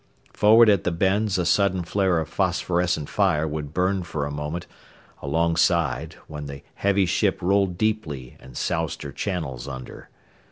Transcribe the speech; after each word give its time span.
Forward 0.33 0.67
at 0.67 0.83
the 0.83 0.89
bends 0.91 1.37
a 1.37 1.45
sudden 1.45 1.83
flare 1.83 2.17
of 2.19 2.27
phosphorescent 2.27 3.07
fire 3.07 3.47
would 3.47 3.71
burn 3.71 4.01
for 4.01 4.25
a 4.25 4.31
moment 4.31 4.65
alongside 5.21 6.13
when 6.25 6.47
the 6.47 6.63
heavy 6.73 7.05
ship 7.05 7.39
rolled 7.39 7.77
deeply 7.77 8.35
and 8.39 8.57
soused 8.57 9.03
her 9.03 9.11
channels 9.11 9.67
under. 9.67 10.09